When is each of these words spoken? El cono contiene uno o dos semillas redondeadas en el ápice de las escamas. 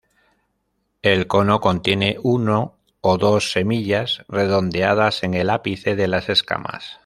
El 1.03 1.27
cono 1.27 1.59
contiene 1.59 2.17
uno 2.23 2.73
o 3.01 3.19
dos 3.19 3.51
semillas 3.51 4.25
redondeadas 4.27 5.21
en 5.21 5.35
el 5.35 5.51
ápice 5.51 5.95
de 5.95 6.07
las 6.07 6.27
escamas. 6.27 6.99